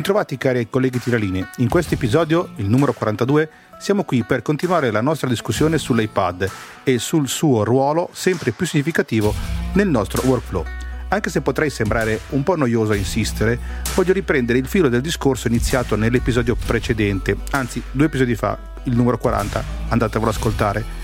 Bentrovati 0.00 0.38
cari 0.38 0.66
colleghi 0.70 0.98
tiraline, 0.98 1.50
in 1.58 1.68
questo 1.68 1.92
episodio, 1.92 2.52
il 2.56 2.70
numero 2.70 2.94
42, 2.94 3.50
siamo 3.78 4.02
qui 4.04 4.24
per 4.24 4.40
continuare 4.40 4.90
la 4.90 5.02
nostra 5.02 5.28
discussione 5.28 5.76
sull'iPad 5.76 6.50
e 6.84 6.98
sul 6.98 7.28
suo 7.28 7.64
ruolo 7.64 8.08
sempre 8.14 8.52
più 8.52 8.64
significativo 8.64 9.34
nel 9.74 9.88
nostro 9.88 10.22
workflow. 10.24 10.64
Anche 11.08 11.28
se 11.28 11.42
potrei 11.42 11.68
sembrare 11.68 12.18
un 12.30 12.42
po' 12.42 12.56
noioso 12.56 12.92
a 12.92 12.96
insistere, 12.96 13.58
voglio 13.94 14.14
riprendere 14.14 14.58
il 14.58 14.68
filo 14.68 14.88
del 14.88 15.02
discorso 15.02 15.48
iniziato 15.48 15.96
nell'episodio 15.96 16.56
precedente, 16.56 17.36
anzi 17.50 17.82
due 17.90 18.06
episodi 18.06 18.34
fa, 18.34 18.58
il 18.84 18.96
numero 18.96 19.18
40, 19.18 19.62
andatevelo 19.88 20.30
ad 20.30 20.36
ascoltare. 20.36 20.99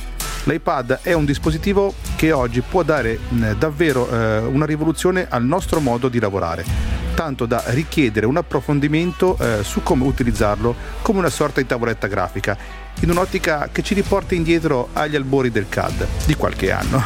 L'iPad 0.46 1.00
è 1.02 1.12
un 1.12 1.24
dispositivo 1.24 1.94
che 2.14 2.30
oggi 2.30 2.60
può 2.60 2.82
dare 2.82 3.18
davvero 3.58 4.08
eh, 4.08 4.38
una 4.38 4.64
rivoluzione 4.64 5.26
al 5.28 5.44
nostro 5.44 5.80
modo 5.80 6.08
di 6.08 6.20
lavorare 6.20 6.96
tanto 7.16 7.46
da 7.46 7.64
richiedere 7.68 8.26
un 8.26 8.36
approfondimento 8.36 9.36
eh, 9.40 9.64
su 9.64 9.82
come 9.82 10.04
utilizzarlo 10.04 10.76
come 11.00 11.18
una 11.18 11.30
sorta 11.30 11.60
di 11.60 11.66
tavoletta 11.66 12.06
grafica, 12.06 12.56
in 13.00 13.10
un'ottica 13.10 13.70
che 13.72 13.82
ci 13.82 13.94
riporta 13.94 14.34
indietro 14.34 14.90
agli 14.92 15.16
albori 15.16 15.50
del 15.50 15.66
CAD 15.68 16.06
di 16.26 16.34
qualche 16.34 16.70
anno. 16.70 17.02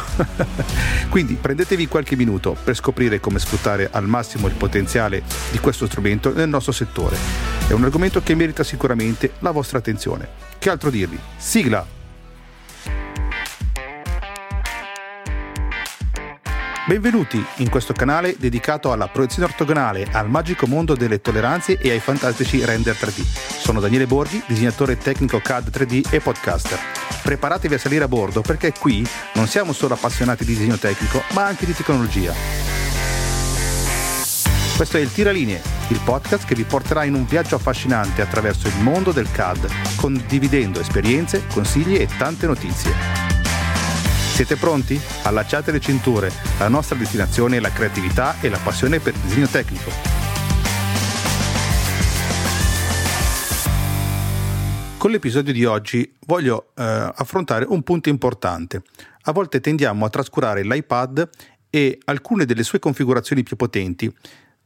Quindi 1.09 1.35
prendetevi 1.35 1.87
qualche 1.87 2.17
minuto 2.17 2.57
per 2.61 2.75
scoprire 2.75 3.21
come 3.21 3.39
sfruttare 3.39 3.89
al 3.89 4.05
massimo 4.05 4.47
il 4.47 4.53
potenziale 4.53 5.23
di 5.49 5.59
questo 5.59 5.85
strumento 5.87 6.33
nel 6.33 6.49
nostro 6.49 6.73
settore. 6.73 7.15
È 7.67 7.71
un 7.71 7.83
argomento 7.83 8.21
che 8.21 8.35
merita 8.35 8.63
sicuramente 8.63 9.31
la 9.39 9.51
vostra 9.51 9.77
attenzione. 9.77 10.27
Che 10.59 10.69
altro 10.69 10.89
dirvi? 10.89 11.17
Sigla! 11.37 12.00
Benvenuti 16.91 17.41
in 17.59 17.69
questo 17.69 17.93
canale 17.93 18.35
dedicato 18.37 18.91
alla 18.91 19.07
proiezione 19.07 19.47
ortogonale, 19.47 20.09
al 20.11 20.29
magico 20.29 20.67
mondo 20.67 20.93
delle 20.93 21.21
tolleranze 21.21 21.77
e 21.79 21.89
ai 21.89 22.01
fantastici 22.01 22.65
render 22.65 22.97
3D. 22.99 23.21
Sono 23.61 23.79
Daniele 23.79 24.07
Borghi, 24.07 24.43
disegnatore 24.45 24.97
tecnico 24.97 25.39
CAD 25.39 25.69
3D 25.69 26.11
e 26.11 26.19
podcaster. 26.19 26.77
Preparatevi 27.23 27.75
a 27.75 27.77
salire 27.77 28.03
a 28.03 28.09
bordo 28.09 28.41
perché 28.41 28.73
qui 28.77 29.07
non 29.35 29.47
siamo 29.47 29.71
solo 29.71 29.93
appassionati 29.93 30.43
di 30.43 30.51
disegno 30.51 30.75
tecnico, 30.75 31.23
ma 31.31 31.45
anche 31.45 31.65
di 31.65 31.73
tecnologia. 31.73 32.33
Questo 34.75 34.97
è 34.97 34.99
il 34.99 35.13
Tiralinee, 35.13 35.61
il 35.87 36.01
podcast 36.03 36.45
che 36.45 36.55
vi 36.55 36.65
porterà 36.65 37.05
in 37.05 37.13
un 37.13 37.25
viaggio 37.25 37.55
affascinante 37.55 38.21
attraverso 38.21 38.67
il 38.67 38.75
mondo 38.81 39.13
del 39.13 39.31
CAD, 39.31 39.95
condividendo 39.95 40.81
esperienze, 40.81 41.47
consigli 41.53 41.95
e 41.95 42.09
tante 42.17 42.47
notizie. 42.47 43.30
Siete 44.43 44.59
pronti? 44.59 44.99
Allacciate 45.21 45.71
le 45.71 45.79
cinture, 45.79 46.31
la 46.57 46.67
nostra 46.67 46.97
destinazione 46.97 47.57
è 47.57 47.59
la 47.59 47.71
creatività 47.71 48.41
e 48.41 48.49
la 48.49 48.57
passione 48.57 48.99
per 48.99 49.13
il 49.13 49.19
disegno 49.19 49.45
tecnico. 49.45 49.91
Con 54.97 55.11
l'episodio 55.11 55.53
di 55.53 55.63
oggi 55.63 56.11
voglio 56.25 56.71
eh, 56.75 56.81
affrontare 56.83 57.65
un 57.67 57.83
punto 57.83 58.09
importante. 58.09 58.81
A 59.25 59.31
volte 59.31 59.59
tendiamo 59.59 60.05
a 60.05 60.09
trascurare 60.09 60.63
l'iPad 60.63 61.29
e 61.69 61.99
alcune 62.05 62.45
delle 62.45 62.63
sue 62.63 62.79
configurazioni 62.79 63.43
più 63.43 63.55
potenti 63.55 64.11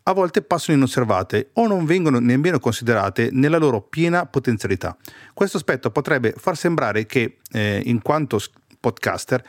a 0.08 0.14
volte 0.14 0.44
passano 0.44 0.78
inosservate 0.78 1.50
o 1.53 1.66
non 1.66 1.86
vengono 1.86 2.20
nemmeno 2.20 2.59
considerate 2.59 3.30
nella 3.31 3.58
loro 3.58 3.81
piena 3.81 4.28
potenzialità. 4.28 4.96
Questo 5.34 5.58
aspetto 5.58 5.90
potrebbe 5.90 6.34
far 6.38 6.56
sembrare 6.56 7.08
che, 7.08 7.38
eh, 7.52 7.81
in 7.86 8.03
quanto 8.03 8.40
podcaster 8.86 9.44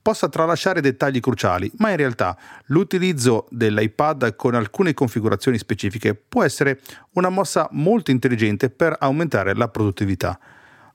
possa 0.00 0.30
tralasciare 0.30 0.80
dettagli 0.80 1.20
cruciali, 1.20 1.70
ma 1.76 1.90
in 1.90 1.96
realtà 1.96 2.34
l'utilizzo 2.66 3.46
dell'iPad 3.50 4.34
con 4.36 4.54
alcune 4.54 4.94
configurazioni 4.94 5.58
specifiche 5.58 6.14
può 6.14 6.42
essere 6.42 6.80
una 7.12 7.28
mossa 7.28 7.68
molto 7.72 8.10
intelligente 8.10 8.70
per 8.70 8.96
aumentare 8.98 9.54
la 9.54 9.68
produttività. 9.68 10.38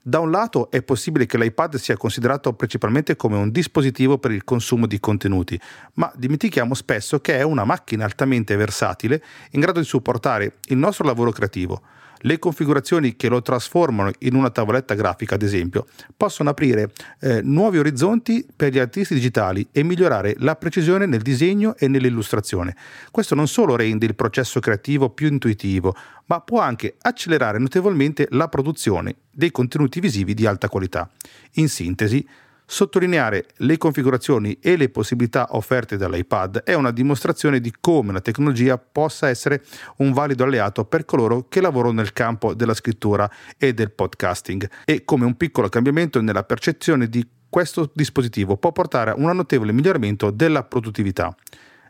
Da 0.02 0.18
un 0.18 0.32
lato 0.32 0.68
è 0.70 0.82
possibile 0.82 1.26
che 1.26 1.38
l'iPad 1.38 1.76
sia 1.76 1.96
considerato 1.96 2.52
principalmente 2.54 3.14
come 3.14 3.36
un 3.36 3.52
dispositivo 3.52 4.18
per 4.18 4.32
il 4.32 4.42
consumo 4.42 4.86
di 4.86 4.98
contenuti, 4.98 5.58
ma 5.94 6.12
dimentichiamo 6.16 6.74
spesso 6.74 7.20
che 7.20 7.38
è 7.38 7.42
una 7.42 7.64
macchina 7.64 8.04
altamente 8.04 8.56
versatile 8.56 9.22
in 9.52 9.60
grado 9.60 9.78
di 9.78 9.86
supportare 9.86 10.56
il 10.70 10.76
nostro 10.76 11.06
lavoro 11.06 11.30
creativo. 11.30 11.82
Le 12.26 12.38
configurazioni 12.38 13.16
che 13.16 13.28
lo 13.28 13.42
trasformano 13.42 14.10
in 14.20 14.34
una 14.34 14.48
tavoletta 14.48 14.94
grafica, 14.94 15.34
ad 15.34 15.42
esempio, 15.42 15.86
possono 16.16 16.48
aprire 16.48 16.90
eh, 17.20 17.42
nuovi 17.42 17.76
orizzonti 17.76 18.46
per 18.56 18.72
gli 18.72 18.78
artisti 18.78 19.12
digitali 19.12 19.68
e 19.70 19.82
migliorare 19.82 20.34
la 20.38 20.56
precisione 20.56 21.04
nel 21.04 21.20
disegno 21.20 21.76
e 21.76 21.86
nell'illustrazione. 21.86 22.74
Questo 23.10 23.34
non 23.34 23.46
solo 23.46 23.76
rende 23.76 24.06
il 24.06 24.14
processo 24.14 24.58
creativo 24.58 25.10
più 25.10 25.28
intuitivo, 25.28 25.94
ma 26.24 26.40
può 26.40 26.60
anche 26.60 26.94
accelerare 26.98 27.58
notevolmente 27.58 28.26
la 28.30 28.48
produzione 28.48 29.16
dei 29.30 29.50
contenuti 29.50 30.00
visivi 30.00 30.32
di 30.32 30.46
alta 30.46 30.70
qualità. 30.70 31.10
In 31.56 31.68
sintesi, 31.68 32.26
Sottolineare 32.66 33.46
le 33.58 33.76
configurazioni 33.76 34.58
e 34.60 34.76
le 34.76 34.88
possibilità 34.88 35.48
offerte 35.50 35.96
dall'iPad 35.96 36.62
è 36.62 36.72
una 36.72 36.90
dimostrazione 36.92 37.60
di 37.60 37.72
come 37.78 38.12
la 38.12 38.20
tecnologia 38.20 38.78
possa 38.78 39.28
essere 39.28 39.62
un 39.98 40.12
valido 40.12 40.44
alleato 40.44 40.84
per 40.86 41.04
coloro 41.04 41.46
che 41.48 41.60
lavorano 41.60 41.94
nel 41.94 42.14
campo 42.14 42.54
della 42.54 42.74
scrittura 42.74 43.30
e 43.58 43.74
del 43.74 43.92
podcasting 43.92 44.68
e 44.86 45.04
come 45.04 45.26
un 45.26 45.36
piccolo 45.36 45.68
cambiamento 45.68 46.20
nella 46.22 46.42
percezione 46.42 47.08
di 47.08 47.26
questo 47.50 47.90
dispositivo 47.94 48.56
può 48.56 48.72
portare 48.72 49.10
a 49.10 49.14
un 49.16 49.30
notevole 49.36 49.72
miglioramento 49.72 50.30
della 50.30 50.64
produttività. 50.64 51.36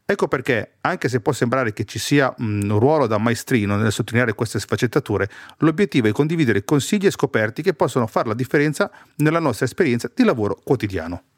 Ecco 0.06 0.28
perché, 0.28 0.76
anche 0.82 1.08
se 1.08 1.20
può 1.20 1.32
sembrare 1.32 1.72
che 1.72 1.84
ci 1.84 1.98
sia 1.98 2.34
un 2.38 2.78
ruolo 2.78 3.06
da 3.06 3.16
maestrino 3.16 3.76
nel 3.76 3.90
sottolineare 3.90 4.34
queste 4.34 4.60
sfaccettature, 4.60 5.30
l'obiettivo 5.58 6.08
è 6.08 6.12
condividere 6.12 6.62
consigli 6.62 7.06
e 7.06 7.10
scoperti 7.10 7.62
che 7.62 7.72
possono 7.72 8.06
fare 8.06 8.28
la 8.28 8.34
differenza 8.34 8.90
nella 9.16 9.38
nostra 9.38 9.64
esperienza 9.64 10.10
di 10.14 10.22
lavoro 10.22 10.60
quotidiano. 10.62 11.33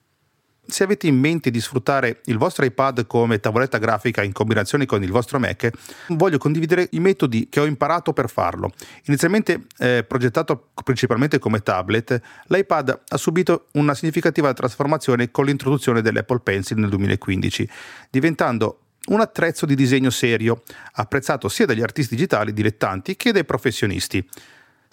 Se 0.66 0.82
avete 0.82 1.06
in 1.06 1.18
mente 1.18 1.50
di 1.50 1.60
sfruttare 1.60 2.20
il 2.24 2.38
vostro 2.38 2.64
iPad 2.64 3.06
come 3.06 3.38
tavoletta 3.38 3.78
grafica 3.78 4.22
in 4.22 4.32
combinazione 4.32 4.86
con 4.86 5.02
il 5.02 5.10
vostro 5.10 5.38
Mac, 5.38 5.70
voglio 6.08 6.38
condividere 6.38 6.88
i 6.92 7.00
metodi 7.00 7.48
che 7.48 7.60
ho 7.60 7.64
imparato 7.64 8.12
per 8.12 8.28
farlo. 8.28 8.72
Inizialmente 9.04 9.66
eh, 9.78 10.04
progettato 10.06 10.70
principalmente 10.82 11.38
come 11.38 11.60
tablet, 11.60 12.20
l'iPad 12.46 13.00
ha 13.08 13.16
subito 13.16 13.66
una 13.72 13.94
significativa 13.94 14.52
trasformazione 14.52 15.30
con 15.30 15.44
l'introduzione 15.44 16.02
dell'Apple 16.02 16.40
Pencil 16.40 16.78
nel 16.78 16.90
2015, 16.90 17.68
diventando 18.10 18.80
un 19.06 19.20
attrezzo 19.20 19.66
di 19.66 19.74
disegno 19.74 20.10
serio, 20.10 20.62
apprezzato 20.94 21.48
sia 21.48 21.66
dagli 21.66 21.82
artisti 21.82 22.14
digitali 22.14 22.52
dilettanti 22.52 23.16
che 23.16 23.32
dai 23.32 23.44
professionisti. 23.44 24.26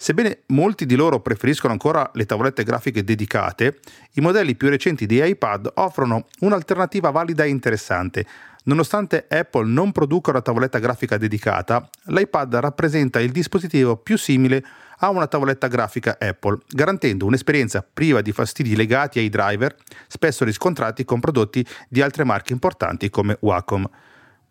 Sebbene 0.04 0.40
molti 0.48 0.84
di 0.84 0.96
loro 0.96 1.20
preferiscono 1.20 1.72
ancora 1.72 2.10
le 2.12 2.26
tavolette 2.26 2.62
grafiche 2.62 3.04
dedicate, 3.04 3.78
i 4.16 4.20
modelli 4.20 4.54
più 4.54 4.68
recenti 4.68 5.06
di 5.06 5.26
iPad 5.26 5.70
offrono 5.76 6.26
un'alternativa 6.40 7.08
valida 7.08 7.44
e 7.44 7.48
interessante. 7.48 8.26
Nonostante 8.64 9.24
Apple 9.26 9.66
non 9.66 9.92
produca 9.92 10.30
una 10.30 10.42
tavoletta 10.42 10.78
grafica 10.78 11.16
dedicata, 11.16 11.88
l'iPad 12.08 12.56
rappresenta 12.56 13.18
il 13.18 13.32
dispositivo 13.32 13.96
più 13.96 14.18
simile 14.18 14.62
a 14.98 15.08
una 15.08 15.26
tavoletta 15.26 15.68
grafica 15.68 16.18
Apple, 16.20 16.58
garantendo 16.68 17.24
un'esperienza 17.24 17.82
priva 17.90 18.20
di 18.20 18.32
fastidi 18.32 18.76
legati 18.76 19.20
ai 19.20 19.30
driver, 19.30 19.74
spesso 20.06 20.44
riscontrati 20.44 21.06
con 21.06 21.18
prodotti 21.18 21.66
di 21.88 22.02
altre 22.02 22.24
marche 22.24 22.52
importanti 22.52 23.08
come 23.08 23.38
Wacom. 23.40 23.88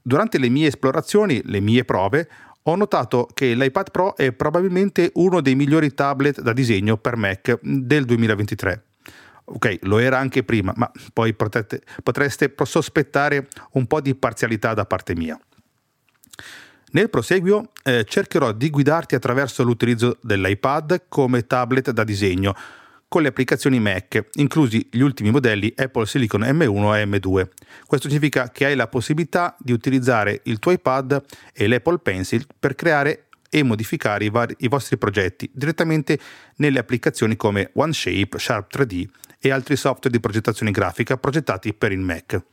Durante 0.02 0.40
le 0.40 0.50
mie 0.50 0.68
esplorazioni, 0.68 1.44
le 1.46 1.60
mie 1.60 1.86
prove, 1.86 2.28
ho 2.64 2.76
notato 2.76 3.28
che 3.34 3.54
l'iPad 3.54 3.92
Pro 3.92 4.16
è 4.16 4.32
probabilmente 4.32 5.12
uno 5.16 5.42
dei 5.42 5.56
migliori 5.56 5.94
tablet 5.94 6.42
da 6.42 6.54
disegno 6.54 6.98
per 6.98 7.16
Mac 7.18 7.60
del 7.62 8.06
2023. 8.06 8.84
Ok, 9.46 9.80
lo 9.82 9.98
era 9.98 10.18
anche 10.18 10.44
prima, 10.44 10.72
ma 10.76 10.90
poi 11.12 11.34
potete, 11.34 11.82
potreste 12.02 12.54
sospettare 12.64 13.48
un 13.72 13.86
po' 13.88 14.00
di 14.00 14.16
parzialità 14.16 14.74
da 14.74 14.86
parte 14.86 15.16
mia. 15.16 15.38
Nel 16.92 17.10
proseguio 17.10 17.72
eh, 17.84 18.06
cercherò 18.06 18.52
di 18.52 18.70
guidarti 18.70 19.16
attraverso 19.16 19.64
l'utilizzo 19.64 20.18
dell'iPad 20.22 21.06
come 21.10 21.46
tablet 21.46 21.92
da 21.92 22.04
disegno, 22.04 22.56
con 23.14 23.22
le 23.22 23.28
applicazioni 23.28 23.80
Mac, 23.80 24.30
inclusi 24.38 24.88
gli 24.90 25.02
ultimi 25.02 25.30
modelli 25.30 25.72
Apple 25.76 26.08
Silicon 26.08 26.42
M1 26.42 26.96
e 26.96 27.06
M2. 27.06 27.48
Questo 27.86 28.08
significa 28.08 28.50
che 28.50 28.66
hai 28.66 28.76
la 28.76 28.88
possibilità 28.88 29.56
di 29.60 29.72
utilizzare 29.72 30.42
il 30.46 30.58
tuo 30.58 30.72
iPad 30.72 31.24
e 31.54 31.68
l'Apple 31.68 32.00
Pencil 32.00 32.48
per 32.58 32.74
creare 32.74 33.26
e 33.52 33.62
modificare 33.62 34.26
i, 34.26 34.32
vari, 34.32 34.56
i 34.62 34.68
vostri 34.68 34.98
progetti 34.98 35.48
direttamente 35.54 36.18
nelle 36.56 36.80
applicazioni 36.80 37.36
come 37.36 37.70
OneShape, 37.76 38.40
Sharp 38.40 38.76
3D 38.76 39.06
e 39.40 39.52
altri 39.52 39.76
software 39.76 40.10
di 40.10 40.20
progettazione 40.20 40.72
grafica 40.72 41.16
progettati 41.16 41.72
per 41.76 41.92
il 41.92 42.00
Mac. 42.00 42.44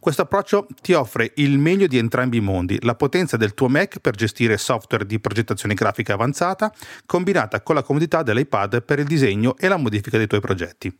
Questo 0.00 0.22
approccio 0.22 0.66
ti 0.80 0.94
offre 0.94 1.32
il 1.34 1.58
meglio 1.58 1.86
di 1.86 1.98
entrambi 1.98 2.38
i 2.38 2.40
mondi, 2.40 2.78
la 2.80 2.94
potenza 2.94 3.36
del 3.36 3.52
tuo 3.52 3.68
Mac 3.68 3.98
per 3.98 4.14
gestire 4.14 4.56
software 4.56 5.04
di 5.04 5.20
progettazione 5.20 5.74
grafica 5.74 6.14
avanzata, 6.14 6.72
combinata 7.04 7.60
con 7.60 7.74
la 7.74 7.82
comodità 7.82 8.22
dell'iPad 8.22 8.82
per 8.82 8.98
il 8.98 9.04
disegno 9.04 9.58
e 9.58 9.68
la 9.68 9.76
modifica 9.76 10.16
dei 10.16 10.26
tuoi 10.26 10.40
progetti. 10.40 10.90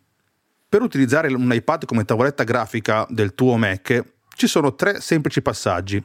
Per 0.69 0.82
utilizzare 0.82 1.32
un 1.32 1.50
iPad 1.50 1.87
come 1.87 2.05
tavoletta 2.05 2.44
grafica 2.44 3.06
del 3.08 3.35
tuo 3.35 3.56
Mac 3.56 4.05
ci 4.37 4.47
sono 4.47 4.75
tre 4.75 5.00
semplici 5.00 5.41
passaggi. 5.41 6.05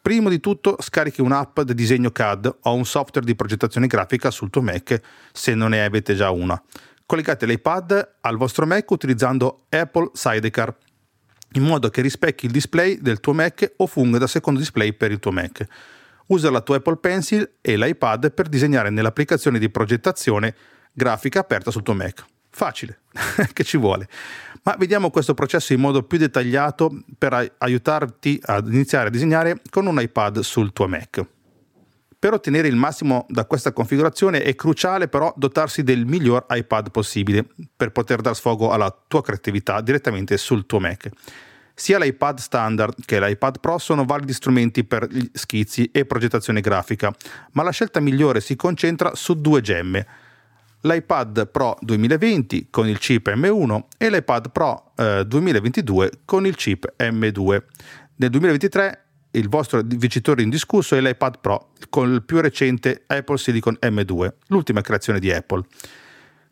Prima 0.00 0.30
di 0.30 0.40
tutto 0.40 0.78
scarichi 0.80 1.20
un'app 1.20 1.60
di 1.60 1.74
disegno 1.74 2.12
CAD 2.12 2.60
o 2.62 2.72
un 2.72 2.86
software 2.86 3.26
di 3.26 3.36
progettazione 3.36 3.86
grafica 3.86 4.30
sul 4.30 4.48
tuo 4.48 4.62
Mac 4.62 4.98
se 5.32 5.54
non 5.54 5.68
ne 5.68 5.84
avete 5.84 6.14
già 6.14 6.30
una. 6.30 6.60
Collegate 7.04 7.44
l'iPad 7.44 8.14
al 8.22 8.38
vostro 8.38 8.64
Mac 8.64 8.90
utilizzando 8.90 9.66
Apple 9.68 10.12
Sidecar 10.14 10.74
in 11.52 11.62
modo 11.62 11.88
che 11.88 12.00
rispecchi 12.00 12.46
il 12.46 12.52
display 12.52 12.98
del 13.00 13.20
tuo 13.20 13.32
Mac 13.32 13.72
o 13.76 13.86
funga 13.86 14.18
da 14.18 14.26
secondo 14.26 14.58
display 14.58 14.92
per 14.92 15.10
il 15.10 15.18
tuo 15.18 15.32
Mac. 15.32 15.66
Usa 16.26 16.50
la 16.50 16.60
tua 16.60 16.76
Apple 16.76 16.96
Pencil 16.96 17.56
e 17.60 17.76
l'iPad 17.76 18.32
per 18.32 18.48
disegnare 18.48 18.90
nell'applicazione 18.90 19.58
di 19.58 19.68
progettazione 19.68 20.54
grafica 20.92 21.40
aperta 21.40 21.70
sul 21.70 21.82
tuo 21.82 21.94
Mac. 21.94 22.24
Facile, 22.50 23.00
che 23.52 23.64
ci 23.64 23.76
vuole. 23.76 24.08
Ma 24.64 24.76
vediamo 24.78 25.10
questo 25.10 25.34
processo 25.34 25.72
in 25.72 25.80
modo 25.80 26.02
più 26.02 26.18
dettagliato 26.18 27.02
per 27.18 27.54
aiutarti 27.58 28.40
ad 28.44 28.72
iniziare 28.72 29.08
a 29.08 29.10
disegnare 29.10 29.60
con 29.70 29.86
un 29.86 30.00
iPad 30.00 30.40
sul 30.40 30.72
tuo 30.72 30.86
Mac. 30.86 31.24
Per 32.22 32.32
ottenere 32.32 32.68
il 32.68 32.76
massimo 32.76 33.26
da 33.28 33.46
questa 33.46 33.72
configurazione 33.72 34.44
è 34.44 34.54
cruciale 34.54 35.08
però 35.08 35.34
dotarsi 35.36 35.82
del 35.82 36.06
miglior 36.06 36.46
iPad 36.50 36.92
possibile 36.92 37.44
per 37.76 37.90
poter 37.90 38.20
dar 38.20 38.36
sfogo 38.36 38.70
alla 38.70 38.96
tua 39.08 39.22
creatività 39.22 39.80
direttamente 39.80 40.36
sul 40.36 40.64
tuo 40.64 40.78
Mac. 40.78 41.08
Sia 41.74 41.98
l'iPad 41.98 42.38
standard 42.38 43.04
che 43.04 43.18
l'iPad 43.18 43.58
Pro 43.58 43.76
sono 43.78 44.04
validi 44.04 44.32
strumenti 44.34 44.84
per 44.84 45.08
schizzi 45.32 45.90
e 45.92 46.04
progettazione 46.04 46.60
grafica, 46.60 47.12
ma 47.54 47.64
la 47.64 47.72
scelta 47.72 47.98
migliore 47.98 48.40
si 48.40 48.54
concentra 48.54 49.16
su 49.16 49.34
due 49.40 49.60
gemme. 49.60 50.06
L'iPad 50.82 51.48
Pro 51.48 51.76
2020 51.80 52.68
con 52.70 52.86
il 52.86 52.98
chip 52.98 53.32
M1 53.34 53.80
e 53.98 54.10
l'iPad 54.10 54.52
Pro 54.52 54.92
eh, 54.96 55.24
2022 55.26 56.20
con 56.24 56.46
il 56.46 56.54
chip 56.54 56.94
M2. 56.98 57.62
Nel 58.14 58.30
2023 58.30 59.06
il 59.32 59.48
vostro 59.48 59.80
vincitore 59.84 60.42
indiscusso 60.42 60.94
è 60.94 61.00
l'iPad 61.00 61.38
Pro 61.40 61.70
con 61.88 62.12
il 62.12 62.22
più 62.22 62.40
recente 62.40 63.04
Apple 63.06 63.38
Silicon 63.38 63.76
M2, 63.80 64.32
l'ultima 64.48 64.80
creazione 64.80 65.18
di 65.18 65.32
Apple. 65.32 65.64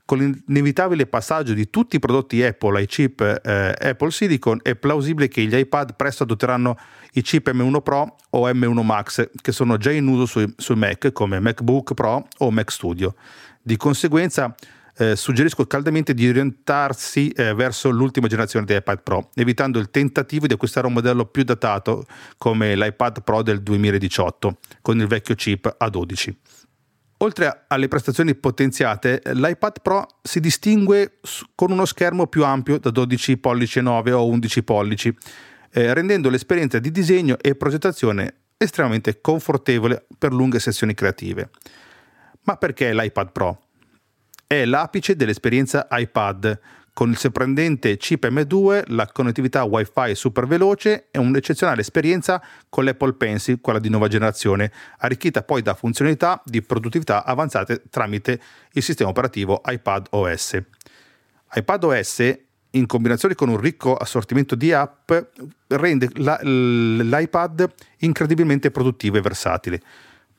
Con 0.04 0.18
l'inevitabile 0.18 1.06
passaggio 1.06 1.52
di 1.52 1.70
tutti 1.70 1.96
i 1.96 1.98
prodotti 2.00 2.42
Apple 2.42 2.78
ai 2.78 2.86
chip 2.86 3.20
eh, 3.20 3.74
Apple 3.78 4.10
Silicon 4.10 4.58
è 4.62 4.74
plausibile 4.74 5.28
che 5.28 5.42
gli 5.44 5.54
iPad 5.54 5.94
presto 5.94 6.24
adotteranno 6.24 6.76
i 7.12 7.22
chip 7.22 7.48
M1 7.52 7.80
Pro 7.82 8.16
o 8.30 8.50
M1 8.50 8.82
Max 8.82 9.30
che 9.40 9.52
sono 9.52 9.76
già 9.76 9.92
in 9.92 10.08
uso 10.08 10.26
sui, 10.26 10.52
sui 10.56 10.74
Mac 10.74 11.12
come 11.12 11.38
MacBook 11.38 11.94
Pro 11.94 12.26
o 12.38 12.50
Mac 12.50 12.72
Studio. 12.72 13.14
Di 13.62 13.76
conseguenza 13.76 14.52
eh, 15.00 15.16
suggerisco 15.16 15.66
caldamente 15.66 16.12
di 16.12 16.28
orientarsi 16.28 17.30
eh, 17.30 17.54
verso 17.54 17.88
l'ultima 17.88 18.26
generazione 18.26 18.66
di 18.66 18.74
iPad 18.74 19.02
Pro, 19.02 19.30
evitando 19.34 19.78
il 19.78 19.90
tentativo 19.90 20.46
di 20.46 20.52
acquistare 20.52 20.86
un 20.86 20.92
modello 20.92 21.24
più 21.24 21.42
datato 21.42 22.04
come 22.36 22.76
l'iPad 22.76 23.22
Pro 23.22 23.42
del 23.42 23.62
2018 23.62 24.58
con 24.82 25.00
il 25.00 25.06
vecchio 25.06 25.34
chip 25.34 25.74
A12. 25.80 26.34
Oltre 27.22 27.64
alle 27.68 27.88
prestazioni 27.88 28.34
potenziate, 28.34 29.22
l'iPad 29.24 29.80
Pro 29.80 30.06
si 30.22 30.38
distingue 30.38 31.18
con 31.54 31.70
uno 31.70 31.86
schermo 31.86 32.26
più 32.26 32.44
ampio 32.44 32.78
da 32.78 32.90
12 32.90 33.38
pollici 33.38 33.80
9 33.80 34.12
o 34.12 34.26
11 34.26 34.62
pollici, 34.62 35.16
eh, 35.72 35.94
rendendo 35.94 36.28
l'esperienza 36.28 36.78
di 36.78 36.90
disegno 36.90 37.38
e 37.40 37.54
progettazione 37.54 38.34
estremamente 38.58 39.22
confortevole 39.22 40.04
per 40.18 40.34
lunghe 40.34 40.60
sessioni 40.60 40.92
creative. 40.92 41.48
Ma 42.42 42.56
perché 42.56 42.92
l'iPad 42.92 43.32
Pro? 43.32 43.60
È 44.52 44.64
l'apice 44.64 45.14
dell'esperienza 45.14 45.86
iPad, 45.88 46.58
con 46.92 47.10
il 47.10 47.16
sorprendente 47.16 47.96
chip 47.96 48.26
M2, 48.28 48.82
la 48.88 49.06
connettività 49.06 49.62
Wi-Fi 49.62 50.16
super 50.16 50.48
veloce 50.48 51.06
e 51.12 51.20
un'eccezionale 51.20 51.82
esperienza 51.82 52.42
con 52.68 52.82
l'Apple 52.82 53.12
Pencil, 53.12 53.60
quella 53.60 53.78
di 53.78 53.88
nuova 53.88 54.08
generazione, 54.08 54.72
arricchita 54.98 55.44
poi 55.44 55.62
da 55.62 55.74
funzionalità 55.74 56.42
di 56.44 56.62
produttività 56.62 57.24
avanzate 57.24 57.84
tramite 57.90 58.40
il 58.72 58.82
sistema 58.82 59.10
operativo 59.10 59.62
iPad 59.64 60.08
OS. 60.10 60.60
iPad 61.54 61.84
OS 61.84 62.38
in 62.70 62.86
combinazione 62.86 63.36
con 63.36 63.50
un 63.50 63.56
ricco 63.56 63.94
assortimento 63.94 64.56
di 64.56 64.72
app 64.72 65.12
rende 65.68 66.08
la, 66.14 66.36
l'iPad 66.42 67.72
incredibilmente 67.98 68.72
produttivo 68.72 69.16
e 69.16 69.20
versatile 69.20 69.80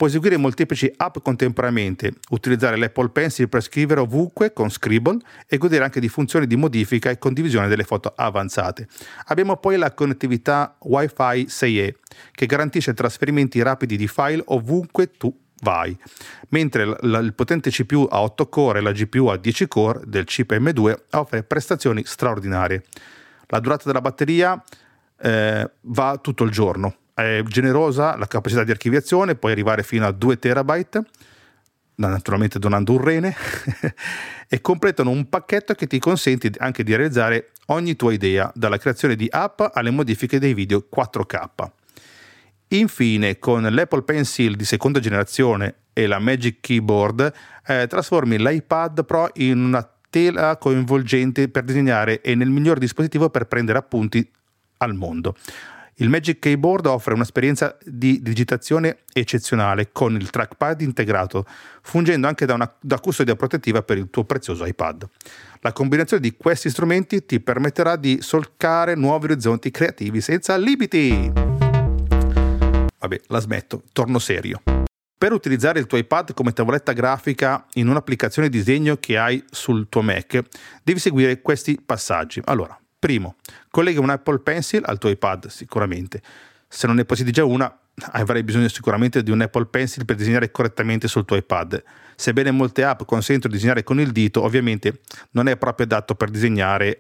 Puoi 0.02 0.14
eseguire 0.14 0.38
molteplici 0.38 0.92
app 0.98 1.18
contemporaneamente, 1.22 2.14
utilizzare 2.32 2.76
l'Apple 2.76 3.10
Pencil 3.10 3.48
per 3.48 3.62
scrivere 3.62 4.00
ovunque 4.00 4.52
con 4.52 4.72
Scribble 4.72 5.20
e 5.46 5.60
godere 5.60 5.84
anche 5.84 6.00
di 6.00 6.10
funzioni 6.10 6.48
di 6.48 6.56
modifica 6.56 7.12
e 7.12 7.20
condivisione 7.20 7.68
delle 7.68 7.84
foto 7.84 8.12
avanzate. 8.16 8.88
Abbiamo 9.26 9.58
poi 9.58 9.78
la 9.78 9.94
connettività 9.94 10.76
Wi-Fi 10.80 11.46
6E 11.48 11.94
che 12.32 12.46
garantisce 12.48 12.96
trasferimenti 12.96 13.62
rapidi 13.62 13.96
di 13.96 14.08
file 14.08 14.42
ovunque 14.48 15.12
tu 15.12 15.32
vai, 15.62 15.96
mentre 16.50 16.98
il 17.00 17.34
potente 17.36 17.70
CPU 17.70 18.08
a 18.10 18.24
8 18.24 18.50
core 18.50 18.80
e 18.80 18.82
la 18.82 18.94
GPU 18.94 19.28
a 19.28 19.38
10 19.38 19.68
core 19.68 20.02
del 20.08 20.24
chip 20.24 20.52
M2 20.52 20.96
offre 21.12 21.44
prestazioni 21.44 22.02
straordinarie. 22.06 22.86
La 23.50 23.60
durata 23.60 23.84
della 23.86 24.02
batteria 24.02 24.60
eh, 25.22 25.70
va 25.80 26.18
tutto 26.20 26.44
il 26.44 26.50
giorno, 26.50 26.96
è 27.26 27.44
generosa 27.44 28.16
la 28.18 28.28
capacità 28.28 28.64
di 28.64 28.72
archiviazione, 28.72 29.36
puoi 29.36 29.52
arrivare 29.52 29.84
fino 29.84 30.06
a 30.06 30.12
2 30.12 30.40
terabyte, 30.40 31.04
naturalmente 31.96 32.60
donando 32.60 32.94
un 32.94 33.02
rene, 33.02 33.36
e 34.48 34.62
completano 34.62 35.10
un 35.10 35.30
pacchetto 35.30 35.74
che 35.74 35.88
ti 35.88 36.00
consente 36.00 36.52
anche 36.58 36.84
di 36.84 36.96
realizzare 36.96 37.52
ogni 37.68 37.96
tua 37.96 38.14
idea, 38.14 38.52
dalla 38.56 38.78
creazione 38.78 39.16
di 39.16 39.28
app 39.30 39.62
alle 39.74 39.92
modifiche 39.92 40.40
dei 40.40 40.54
video 40.54 40.88
4K. 40.94 41.70
Infine, 42.70 43.38
con 43.38 43.64
l'Apple 43.64 44.04
Pencil 44.04 44.56
di 44.56 44.64
seconda 44.64 45.00
generazione 45.00 45.76
e 45.94 46.08
la 46.08 46.20
Magic 46.20 46.60
Keyboard, 46.62 47.34
eh, 47.66 47.86
trasformi 47.88 48.38
l'iPad 48.38 49.04
Pro 49.06 49.30
in 49.34 49.62
una 49.62 49.90
tela 50.10 50.58
coinvolgente 50.58 51.50
per 51.50 51.64
disegnare 51.64 52.22
e 52.22 52.36
nel 52.36 52.50
miglior 52.50 52.78
dispositivo 52.78 53.30
per 53.30 53.46
prendere 53.48 53.78
appunti 53.78 54.30
al 54.78 54.94
mondo. 54.94 55.36
Il 56.02 56.10
Magic 56.10 56.40
Keyboard 56.40 56.88
offre 56.88 57.14
un'esperienza 57.14 57.78
di 57.86 58.24
digitazione 58.24 59.02
eccezionale 59.14 59.92
con 59.92 60.16
il 60.16 60.32
trackpad 60.32 60.82
integrato, 60.82 61.46
fungendo 61.84 62.26
anche 62.26 62.48
da, 62.48 62.56
una, 62.56 62.74
da 62.82 63.00
custodia 63.00 63.36
protettiva 63.36 63.84
per 63.84 64.00
il 64.00 64.10
tuo 64.10 64.24
prezioso 64.24 64.66
iPad. 64.66 65.08
La 65.60 65.72
combinazione 65.74 66.24
di 66.24 66.36
questi 66.36 66.72
strumenti 66.72 67.24
ti 67.24 67.40
permetterà 67.40 67.98
di 67.98 68.18
solcare 68.20 68.96
nuovi 68.96 69.26
orizzonti 69.26 69.70
creativi 69.70 70.22
senza 70.22 70.58
limiti. 70.58 71.32
Vabbè, 72.98 73.22
la 73.28 73.40
smetto, 73.40 73.84
torno 73.94 74.18
serio. 74.18 74.64
Per 75.16 75.32
utilizzare 75.32 75.78
il 75.78 75.86
tuo 75.86 76.00
iPad 76.00 76.34
come 76.34 76.52
tavoletta 76.52 76.94
grafica 76.94 77.64
in 77.74 77.88
un'applicazione 77.88 78.50
di 78.50 78.58
disegno 78.58 78.98
che 78.98 79.20
hai 79.20 79.44
sul 79.52 79.88
tuo 79.88 80.02
Mac, 80.02 80.42
devi 80.82 80.98
seguire 80.98 81.42
questi 81.42 81.80
passaggi. 81.80 82.42
Allora, 82.46 82.81
Primo, 83.02 83.38
collega 83.72 84.00
un 84.00 84.12
Apple 84.12 84.42
Pencil 84.42 84.84
al 84.86 85.00
tuo 85.00 85.10
iPad, 85.10 85.48
sicuramente. 85.48 86.22
Se 86.68 86.86
non 86.86 86.98
ne 86.98 87.04
possiedi 87.04 87.32
già 87.32 87.44
una, 87.44 87.76
avrai 88.12 88.44
bisogno 88.44 88.68
sicuramente 88.68 89.24
di 89.24 89.32
un 89.32 89.42
Apple 89.42 89.66
Pencil 89.66 90.06
per 90.06 90.16
disegnare 90.16 90.52
correttamente 90.52 91.08
sul 91.08 91.26
tuo 91.26 91.36
iPad. 91.36 91.82
Sebbene 92.16 92.52
molte 92.52 92.84
app 92.84 93.02
consentono 93.06 93.52
di 93.52 93.58
disegnare 93.58 93.82
con 93.82 94.00
il 94.00 94.12
dito, 94.12 94.44
ovviamente 94.44 95.00
non 95.32 95.48
è 95.48 95.58
proprio 95.58 95.88
adatto 95.88 96.14
per 96.14 96.30
disegnare 96.30 97.00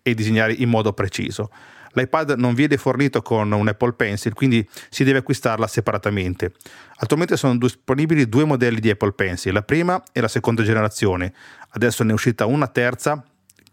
e 0.00 0.14
disegnare 0.14 0.54
in 0.54 0.70
modo 0.70 0.94
preciso. 0.94 1.50
L'iPad 1.92 2.36
non 2.38 2.54
viene 2.54 2.78
fornito 2.78 3.20
con 3.20 3.52
un 3.52 3.68
Apple 3.68 3.92
Pencil, 3.92 4.32
quindi 4.32 4.66
si 4.88 5.04
deve 5.04 5.18
acquistarla 5.18 5.66
separatamente. 5.66 6.52
Attualmente 6.96 7.36
sono 7.36 7.58
disponibili 7.58 8.26
due 8.30 8.44
modelli 8.44 8.80
di 8.80 8.88
Apple 8.88 9.12
Pencil, 9.12 9.52
la 9.52 9.62
prima 9.62 10.02
e 10.10 10.22
la 10.22 10.28
seconda 10.28 10.62
generazione. 10.62 11.34
Adesso 11.68 12.02
ne 12.02 12.12
è 12.12 12.14
uscita 12.14 12.46
una 12.46 12.66
terza 12.66 13.22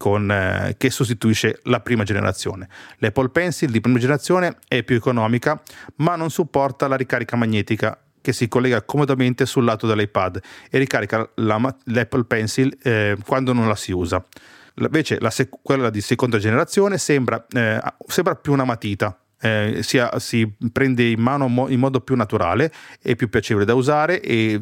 con, 0.02 0.32
eh, 0.32 0.74
che 0.80 0.90
sostituisce 0.90 1.60
la 1.66 1.80
prima 1.80 2.02
generazione. 2.04 2.68
L'Apple 2.98 3.30
Pencil 3.30 3.70
di 3.70 3.80
prima 3.82 4.00
generazione 4.00 4.58
è 4.68 4.82
più 4.82 4.96
economica, 4.96 5.62
ma 5.98 6.16
non 6.16 6.32
supporta 6.32 6.88
la 6.88 6.96
ricarica 6.96 7.36
magnetica 7.36 7.96
che 8.20 8.34
si 8.34 8.48
collega 8.48 8.82
comodamente 8.82 9.46
sul 9.46 9.64
lato 9.64 9.86
dell'iPad 9.86 10.42
e 10.72 10.80
ricarica 10.80 11.30
la, 11.36 11.76
l'Apple 11.84 12.24
Pencil 12.24 12.76
eh, 12.82 13.16
quando 13.28 13.54
non 13.54 13.68
la 13.68 13.76
si 13.76 13.92
usa. 13.92 14.26
Invece 14.74 15.20
la 15.20 15.30
sec- 15.30 15.60
quella 15.62 15.92
di 15.92 16.02
seconda 16.02 16.40
generazione 16.40 16.98
sembra, 16.98 17.46
eh, 17.52 17.80
sembra 18.08 18.34
più 18.34 18.54
una 18.54 18.64
matita, 18.64 19.16
eh, 19.40 19.82
si, 19.84 20.02
si, 20.18 20.52
prende 20.72 21.04
in 21.04 21.22
mano 21.22 21.48
mo- 21.48 21.70
in 21.70 21.80
modo 21.80 22.02
più 22.02 22.16
naturale 22.16 22.72
e 23.04 23.16
più 23.16 23.30
piacevole 23.30 23.66
da 23.66 23.76
usare 23.76 24.20
e 24.20 24.60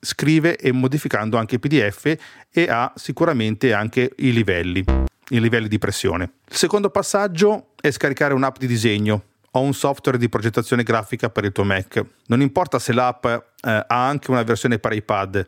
scrive 0.00 0.56
e 0.56 0.72
modificando 0.72 1.36
anche 1.36 1.56
i 1.56 1.58
PDF 1.58 2.16
e 2.50 2.66
ha 2.68 2.92
sicuramente 2.96 3.72
anche 3.72 4.12
i 4.16 4.32
livelli, 4.32 4.84
i 5.30 5.40
livelli 5.40 5.68
di 5.68 5.78
pressione. 5.78 6.32
Il 6.48 6.56
secondo 6.56 6.90
passaggio 6.90 7.70
è 7.80 7.90
scaricare 7.90 8.34
un'app 8.34 8.58
di 8.58 8.66
disegno 8.66 9.22
o 9.52 9.60
un 9.60 9.74
software 9.74 10.18
di 10.18 10.28
progettazione 10.28 10.82
grafica 10.82 11.30
per 11.30 11.44
il 11.44 11.52
tuo 11.52 11.64
Mac. 11.64 12.04
Non 12.26 12.40
importa 12.40 12.78
se 12.78 12.92
l'app 12.92 13.24
eh, 13.24 13.40
ha 13.62 14.06
anche 14.06 14.30
una 14.30 14.42
versione 14.42 14.78
per 14.78 14.92
iPad, 14.92 15.46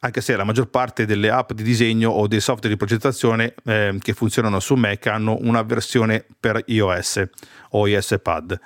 anche 0.00 0.20
se 0.20 0.34
la 0.36 0.44
maggior 0.44 0.68
parte 0.68 1.04
delle 1.04 1.30
app 1.30 1.52
di 1.52 1.62
disegno 1.62 2.10
o 2.10 2.26
dei 2.26 2.40
software 2.40 2.74
di 2.74 2.76
progettazione 2.76 3.54
eh, 3.64 3.96
che 4.00 4.14
funzionano 4.14 4.60
su 4.60 4.74
Mac 4.74 5.06
hanno 5.06 5.36
una 5.40 5.62
versione 5.62 6.24
per 6.38 6.62
iOS 6.66 7.22
o 7.70 7.86
iOS 7.86 8.16
Pad. 8.22 8.58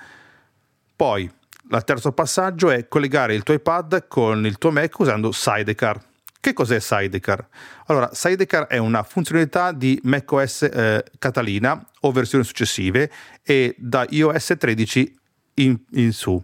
Poi 0.95 1.29
Il 1.67 1.83
terzo 1.83 2.11
passaggio 2.11 2.69
è 2.69 2.87
collegare 2.87 3.33
il 3.33 3.43
tuo 3.43 3.53
iPad 3.53 4.07
con 4.07 4.45
il 4.45 4.57
tuo 4.57 4.71
Mac 4.71 4.99
usando 4.99 5.31
Sidecar. 5.31 5.99
Che 6.39 6.53
cos'è 6.53 6.79
Sidecar? 6.79 7.47
Allora, 7.87 8.11
Sidecar 8.13 8.67
è 8.67 8.77
una 8.77 9.01
funzionalità 9.01 9.71
di 9.71 9.99
macOS 10.03 10.61
eh, 10.61 11.03
Catalina 11.17 11.83
o 12.01 12.11
versioni 12.11 12.43
successive 12.43 13.11
e 13.41 13.73
da 13.79 14.05
iOS 14.07 14.53
13 14.57 15.19
in, 15.55 15.79
in 15.93 16.13
su, 16.13 16.39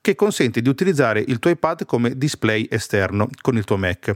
che 0.00 0.14
consente 0.14 0.62
di 0.62 0.68
utilizzare 0.68 1.24
il 1.26 1.40
tuo 1.40 1.50
iPad 1.50 1.84
come 1.84 2.16
display 2.16 2.66
esterno 2.70 3.28
con 3.40 3.56
il 3.56 3.64
tuo 3.64 3.76
Mac. 3.76 4.14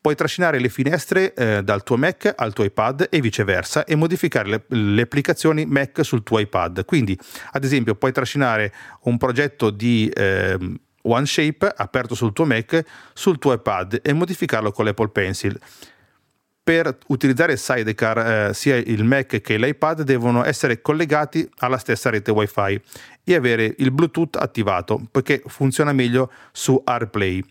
Puoi 0.00 0.14
trascinare 0.14 0.58
le 0.58 0.68
finestre 0.68 1.34
eh, 1.34 1.62
dal 1.62 1.82
tuo 1.82 1.96
Mac 1.96 2.32
al 2.36 2.52
tuo 2.52 2.64
iPad 2.64 3.08
e 3.10 3.20
viceversa 3.20 3.84
e 3.84 3.96
modificare 3.96 4.48
le, 4.48 4.64
le, 4.68 5.02
applicazioni 5.02 5.66
Mac 5.66 6.04
sul 6.04 6.22
tuo 6.22 6.38
iPad. 6.38 6.84
Quindi, 6.84 7.18
ad 7.52 7.64
esempio, 7.64 7.94
puoi 7.94 8.12
trascinare 8.12 8.72
un 9.02 9.18
progetto 9.18 9.70
di 9.70 10.08
eh, 10.08 10.56
OneShape 11.02 11.72
aperto 11.76 12.14
sul 12.14 12.32
tuo 12.32 12.44
Mac 12.44 12.84
sul 13.12 13.38
tuo 13.38 13.52
iPad 13.52 14.00
e 14.02 14.12
modificarlo 14.12 14.70
con 14.70 14.84
l'Apple 14.84 15.08
Pencil. 15.08 15.58
Per 16.62 16.98
utilizzare 17.06 17.56
Sidecar, 17.56 18.18
eh, 18.18 18.54
sia 18.54 18.76
il 18.76 19.02
Mac 19.02 19.40
che 19.40 19.56
l'iPad 19.56 20.02
devono 20.02 20.44
essere 20.44 20.82
collegati 20.82 21.48
alla 21.58 21.78
stessa 21.78 22.10
rete 22.10 22.30
WiFi 22.30 22.80
e 23.24 23.34
avere 23.34 23.74
il 23.78 23.90
Bluetooth 23.90 24.36
attivato, 24.36 25.00
poiché 25.10 25.42
funziona 25.46 25.92
meglio 25.92 26.30
su 26.52 26.80
AirPlay. 26.84 27.42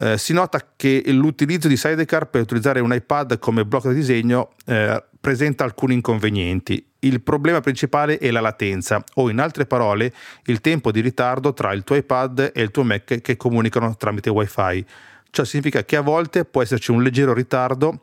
Eh, 0.00 0.16
si 0.16 0.32
nota 0.32 0.64
che 0.76 1.02
l'utilizzo 1.06 1.66
di 1.66 1.76
Sidecar 1.76 2.28
per 2.28 2.42
utilizzare 2.42 2.78
un 2.78 2.94
iPad 2.94 3.38
come 3.40 3.64
blocco 3.64 3.88
di 3.88 3.96
disegno 3.96 4.50
eh, 4.64 5.02
presenta 5.20 5.64
alcuni 5.64 5.94
inconvenienti. 5.94 6.84
Il 7.00 7.20
problema 7.20 7.60
principale 7.60 8.18
è 8.18 8.30
la 8.30 8.40
latenza, 8.40 9.02
o 9.14 9.28
in 9.28 9.40
altre 9.40 9.66
parole, 9.66 10.12
il 10.44 10.60
tempo 10.60 10.92
di 10.92 11.00
ritardo 11.00 11.52
tra 11.52 11.72
il 11.72 11.82
tuo 11.82 11.96
iPad 11.96 12.52
e 12.54 12.62
il 12.62 12.70
tuo 12.70 12.84
Mac 12.84 13.20
che 13.20 13.36
comunicano 13.36 13.96
tramite 13.96 14.30
WiFi. 14.30 14.84
Ciò 15.30 15.44
significa 15.44 15.84
che 15.84 15.96
a 15.96 16.00
volte 16.00 16.44
può 16.44 16.62
esserci 16.62 16.90
un 16.92 17.02
leggero 17.02 17.34
ritardo 17.34 18.00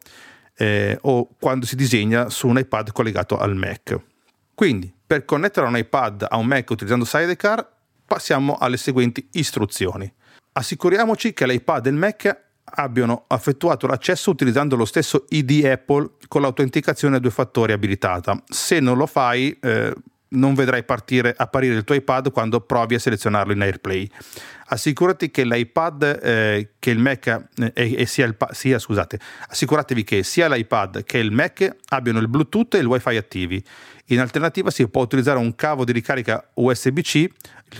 eh, 0.57 0.97
o 1.01 1.29
quando 1.39 1.65
si 1.65 1.75
disegna 1.75 2.29
su 2.29 2.47
un 2.47 2.57
iPad 2.57 2.91
collegato 2.91 3.37
al 3.37 3.55
Mac. 3.55 3.97
Quindi, 4.53 4.93
per 5.05 5.25
connettere 5.25 5.67
un 5.67 5.77
iPad 5.77 6.27
a 6.29 6.37
un 6.37 6.45
Mac 6.45 6.69
utilizzando 6.69 7.05
Sidecar, 7.05 7.67
passiamo 8.05 8.57
alle 8.57 8.77
seguenti 8.77 9.27
istruzioni. 9.31 10.11
Assicuriamoci 10.57 11.33
che 11.33 11.45
l'iPad 11.45 11.85
e 11.85 11.89
il 11.89 11.97
Mac 11.97 12.43
abbiano 12.63 13.25
effettuato 13.27 13.87
l'accesso 13.87 14.31
utilizzando 14.31 14.77
lo 14.77 14.85
stesso 14.85 15.25
ID 15.29 15.65
Apple 15.65 16.11
con 16.29 16.41
l'autenticazione 16.41 17.17
a 17.17 17.19
due 17.19 17.29
fattori 17.29 17.73
abilitata. 17.73 18.41
Se 18.45 18.79
non 18.79 18.95
lo 18.95 19.05
fai, 19.05 19.57
eh, 19.61 19.93
non 20.35 20.53
vedrai 20.53 20.83
partire, 20.83 21.33
apparire 21.35 21.75
il 21.75 21.83
tuo 21.83 21.95
iPad 21.95 22.31
quando 22.31 22.61
provi 22.61 22.95
a 22.95 22.99
selezionarlo 22.99 23.53
in 23.53 23.61
AirPlay. 23.61 24.09
Assicurati 24.67 25.31
che 25.31 25.43
l'iPad 25.43 26.19
eh, 26.21 26.69
che 26.79 26.89
il 26.89 26.99
Mac 26.99 27.47
eh, 27.73 28.05
sia, 28.05 28.25
il, 28.25 28.35
sia 28.51 28.79
scusate, 28.79 29.19
assicuratevi 29.49 30.03
che 30.03 30.23
sia 30.23 30.47
l'iPad 30.47 31.03
che 31.03 31.17
il 31.17 31.31
Mac 31.31 31.75
abbiano 31.89 32.19
il 32.19 32.27
Bluetooth 32.27 32.75
e 32.75 32.79
il 32.79 32.85
WiFi 32.85 33.15
attivi. 33.15 33.63
In 34.09 34.19
alternativa 34.19 34.69
si 34.69 34.87
può 34.87 35.01
utilizzare 35.01 35.39
un 35.39 35.55
cavo 35.55 35.83
di 35.83 35.91
ricarica 35.91 36.49
USB-C 36.53 37.27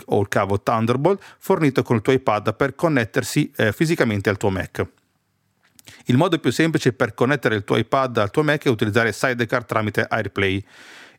o 0.05 0.21
il 0.21 0.27
cavo 0.27 0.61
Thunderbolt 0.61 1.21
fornito 1.37 1.83
con 1.83 1.97
il 1.97 2.01
tuo 2.01 2.13
iPad 2.13 2.55
per 2.55 2.75
connettersi 2.75 3.51
eh, 3.55 3.71
fisicamente 3.71 4.29
al 4.29 4.37
tuo 4.37 4.49
Mac. 4.49 4.85
Il 6.05 6.17
modo 6.17 6.37
più 6.39 6.51
semplice 6.51 6.93
per 6.93 7.13
connettere 7.13 7.55
il 7.55 7.63
tuo 7.63 7.77
iPad 7.77 8.17
al 8.17 8.31
tuo 8.31 8.43
Mac 8.43 8.65
è 8.65 8.69
utilizzare 8.69 9.11
Sidecar 9.11 9.65
tramite 9.65 10.05
AirPlay. 10.07 10.63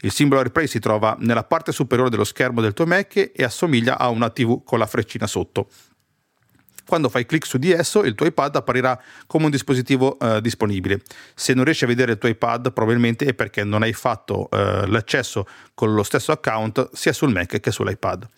Il 0.00 0.12
simbolo 0.12 0.40
AirPlay 0.40 0.66
si 0.66 0.78
trova 0.78 1.16
nella 1.20 1.44
parte 1.44 1.72
superiore 1.72 2.10
dello 2.10 2.24
schermo 2.24 2.60
del 2.60 2.72
tuo 2.72 2.86
Mac 2.86 3.32
e 3.34 3.44
assomiglia 3.44 3.98
a 3.98 4.08
una 4.08 4.30
TV 4.30 4.62
con 4.64 4.78
la 4.78 4.86
freccina 4.86 5.26
sotto. 5.26 5.68
Quando 6.86 7.08
fai 7.08 7.26
clic 7.26 7.44
su 7.44 7.58
di 7.58 7.72
esso, 7.72 8.04
il 8.04 8.14
tuo 8.14 8.26
iPad 8.26 8.56
apparirà 8.56 9.00
come 9.26 9.46
un 9.46 9.50
dispositivo 9.50 10.18
eh, 10.20 10.40
disponibile. 10.40 11.00
Se 11.34 11.52
non 11.52 11.64
riesci 11.64 11.82
a 11.82 11.88
vedere 11.88 12.12
il 12.12 12.18
tuo 12.18 12.28
iPad, 12.28 12.72
probabilmente 12.72 13.24
è 13.24 13.34
perché 13.34 13.64
non 13.64 13.82
hai 13.82 13.92
fatto 13.92 14.48
eh, 14.50 14.86
l'accesso 14.86 15.46
con 15.74 15.92
lo 15.94 16.04
stesso 16.04 16.30
account 16.30 16.90
sia 16.92 17.12
sul 17.12 17.32
Mac 17.32 17.58
che 17.58 17.70
sull'iPad. 17.72 18.28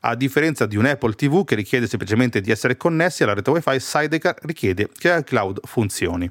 A 0.00 0.14
differenza 0.16 0.66
di 0.66 0.76
un 0.76 0.86
Apple 0.86 1.14
TV 1.14 1.44
che 1.44 1.54
richiede 1.54 1.86
semplicemente 1.86 2.40
di 2.40 2.50
essere 2.50 2.76
connessi 2.76 3.22
alla 3.22 3.34
rete 3.34 3.50
WiFi, 3.50 3.78
Sidecar 3.78 4.36
richiede 4.42 4.88
che 4.96 5.08
il 5.08 5.24
cloud 5.24 5.60
funzioni. 5.64 6.30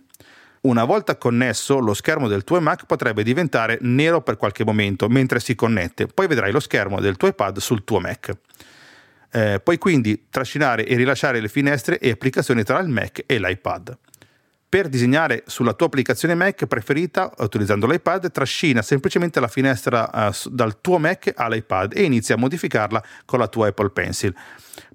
Una 0.65 0.83
volta 0.83 1.15
connesso, 1.15 1.77
lo 1.77 1.93
schermo 1.93 2.27
del 2.27 2.43
tuo 2.43 2.59
Mac 2.59 2.87
potrebbe 2.87 3.21
diventare 3.21 3.77
nero 3.81 4.21
per 4.21 4.35
qualche 4.35 4.65
momento 4.65 5.07
mentre 5.07 5.39
si 5.39 5.53
connette, 5.53 6.07
poi 6.07 6.25
vedrai 6.25 6.51
lo 6.51 6.59
schermo 6.59 6.99
del 6.99 7.17
tuo 7.17 7.27
iPad 7.27 7.59
sul 7.59 7.83
tuo 7.83 7.99
Mac. 7.99 8.35
Eh, 9.31 9.61
puoi 9.63 9.77
quindi 9.77 10.25
trascinare 10.27 10.87
e 10.87 10.95
rilasciare 10.95 11.39
le 11.39 11.49
finestre 11.49 11.99
e 11.99 12.09
applicazioni 12.09 12.63
tra 12.63 12.79
il 12.79 12.87
Mac 12.87 13.21
e 13.27 13.37
l'iPad. 13.37 13.95
Per 14.75 14.89
disegnare 14.89 15.43
sulla 15.47 15.71
tua 15.71 15.85
applicazione 15.85 16.35
Mac 16.35 16.65
preferita, 16.65 17.31
utilizzando 17.37 17.87
l'iPad, 17.87 18.29
trascina 18.29 18.81
semplicemente 18.81 19.39
la 19.39 19.47
finestra 19.47 20.09
uh, 20.11 20.49
dal 20.49 20.81
tuo 20.81 20.97
Mac 20.97 21.31
all'iPad 21.33 21.93
e 21.95 22.03
inizia 22.03 22.35
a 22.35 22.37
modificarla 22.37 23.01
con 23.23 23.39
la 23.39 23.47
tua 23.47 23.67
Apple 23.67 23.91
Pencil. 23.91 24.35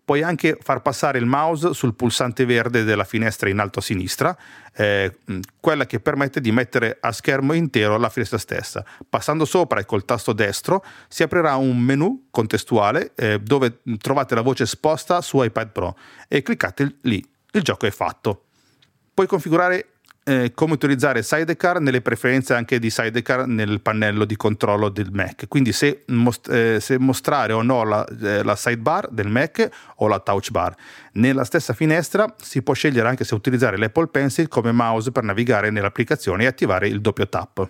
Puoi 0.05 0.23
anche 0.23 0.59
far 0.61 0.83
passare 0.83 1.17
il 1.17 1.25
mouse 1.25 1.73
sul 1.73 1.95
pulsante 1.95 2.45
verde 2.45 2.85
della 2.85 3.05
finestra 3.05 3.49
in 3.49 3.59
alto 3.59 3.79
a 3.79 3.83
sinistra, 3.83 4.37
eh, 4.75 5.17
quella 5.59 5.87
che 5.87 5.99
permette 5.99 6.43
di 6.43 6.53
mettere 6.53 6.99
a 7.01 7.11
schermo 7.11 7.55
intero 7.55 7.97
la 7.97 8.11
finestra 8.11 8.37
stessa. 8.37 8.85
Passando 9.09 9.47
sopra 9.47 9.81
e 9.81 9.87
col 9.87 10.05
tasto 10.05 10.35
destro 10.35 10.85
si 11.09 11.23
aprirà 11.23 11.57
un 11.57 11.79
menu 11.79 12.27
contestuale 12.31 13.13
eh, 13.15 13.41
dove 13.41 13.81
trovate 13.97 14.35
la 14.35 14.43
voce 14.43 14.67
sposta 14.67 15.23
su 15.23 15.43
iPad 15.43 15.71
Pro 15.71 15.97
e 16.29 16.43
cliccate 16.43 16.97
lì. 17.01 17.27
Il 17.53 17.63
gioco 17.63 17.87
è 17.87 17.91
fatto 17.91 18.45
puoi 19.14 19.26
configurare 19.26 19.87
eh, 20.25 20.52
come 20.55 20.75
utilizzare 20.75 21.23
Sidecar 21.23 21.81
nelle 21.81 22.02
preferenze 22.02 22.55
anche 22.55 22.79
di 22.79 22.90
Sidecar 22.90 23.47
nel 23.47 23.81
pannello 23.81 24.25
di 24.25 24.37
controllo 24.37 24.88
del 24.88 25.11
Mac. 25.11 25.49
Quindi 25.49 25.73
se, 25.73 26.05
most- 26.09 26.49
eh, 26.50 26.79
se 26.81 26.99
mostrare 26.99 27.52
o 27.52 27.62
no 27.62 27.85
la, 27.85 28.05
eh, 28.05 28.43
la, 28.43 28.55
sidebar 28.55 29.09
del 29.11 29.29
Mac 29.29 29.69
o 29.97 30.09
la 30.09 30.19
touch 30.21 30.50
bar. 30.50 30.75
Nella 31.12 31.45
stessa 31.45 31.73
finestra 31.73 32.33
si 32.40 32.62
può 32.62 32.75
scegliere 32.75 33.09
anche 33.09 33.25
se 33.25 33.35
utilizzare 33.35 33.76
l'Apple 33.76 34.09
Pencil 34.09 34.49
come 34.49 34.73
mouse 34.73 35.11
per 35.11 35.25
navigare 35.25 35.71
nell'applicazione 35.71 36.45
e 36.45 36.47
attivare 36.47 36.87
il 36.88 37.00
doppio 37.00 37.29
tap. 37.29 37.69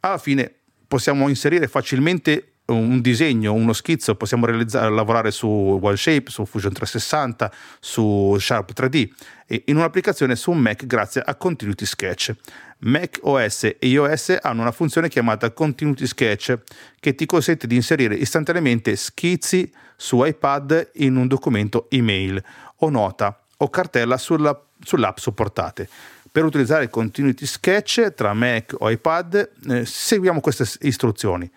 Alla 0.00 0.18
fine 0.18 0.52
possiamo 0.88 1.28
inserire 1.28 1.68
facilmente 1.68 2.55
un 2.66 3.00
disegno, 3.00 3.52
uno 3.52 3.72
schizzo, 3.72 4.16
possiamo 4.16 4.46
lavorare 4.46 5.30
su 5.30 5.48
OneShape, 5.48 6.30
su 6.30 6.44
Fusion 6.44 6.72
360, 6.72 7.52
su 7.78 8.36
Sharp 8.38 8.72
3D 8.76 9.08
e 9.46 9.62
in 9.66 9.76
un'applicazione 9.76 10.34
su 10.34 10.50
un 10.50 10.58
Mac 10.58 10.84
grazie 10.86 11.22
a 11.24 11.34
Continuity 11.36 11.86
Sketch. 11.86 12.34
Mac 12.78 13.18
OS 13.22 13.64
e 13.64 13.76
iOS 13.80 14.38
hanno 14.42 14.62
una 14.62 14.72
funzione 14.72 15.08
chiamata 15.08 15.52
Continuity 15.52 16.06
Sketch 16.06 16.58
che 16.98 17.14
ti 17.14 17.24
consente 17.24 17.66
di 17.66 17.76
inserire 17.76 18.14
istantaneamente 18.16 18.96
schizzi 18.96 19.72
su 19.96 20.24
iPad 20.24 20.90
in 20.94 21.16
un 21.16 21.26
documento 21.26 21.86
email 21.90 22.42
o 22.78 22.90
nota 22.90 23.40
o 23.58 23.70
cartella 23.70 24.18
sulla, 24.18 24.60
sull'app 24.80 25.18
supportate. 25.18 25.88
Per 26.30 26.44
utilizzare 26.44 26.90
Continuity 26.90 27.46
Sketch 27.46 28.12
tra 28.14 28.34
Mac 28.34 28.74
o 28.76 28.90
iPad 28.90 29.50
eh, 29.70 29.86
seguiamo 29.86 30.40
queste 30.40 30.66
istruzioni 30.80 31.50